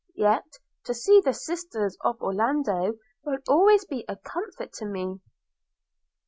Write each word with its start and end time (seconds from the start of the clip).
yet 0.15 0.57
to 0.83 0.95
see 0.95 1.21
the 1.21 1.31
sisters 1.31 1.95
of 2.01 2.19
Orlando 2.23 2.93
will 3.23 3.37
always 3.47 3.85
be 3.85 4.03
a 4.09 4.15
comfort 4.15 4.73
to 4.73 4.85
me.' 4.87 5.19